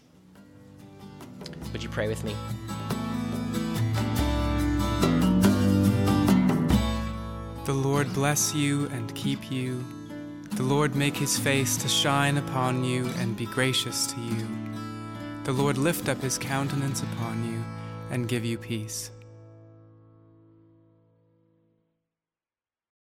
Would 1.72 1.84
you 1.84 1.90
pray 1.90 2.08
with 2.08 2.24
me? 2.24 2.36
The 7.66 7.74
Lord 7.74 8.14
bless 8.14 8.54
you 8.54 8.88
and 8.88 9.14
keep 9.16 9.52
you. 9.52 9.84
The 10.52 10.64
Lord 10.64 10.96
make 10.96 11.18
his 11.18 11.38
face 11.38 11.76
to 11.78 11.88
shine 11.88 12.38
upon 12.38 12.84
you 12.84 13.08
and 13.18 13.36
be 13.36 13.46
gracious 13.48 14.08
to 14.08 14.22
you. 14.22 14.48
The 15.44 15.52
Lord 15.52 15.78
lift 15.78 16.08
up 16.08 16.22
his 16.22 16.38
countenance 16.38 17.02
upon 17.02 17.44
you 17.52 17.64
and 18.12 18.28
give 18.28 18.46
you 18.46 18.58
peace. 18.58 19.12